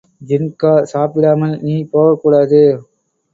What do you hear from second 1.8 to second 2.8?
போகக்கூடாது.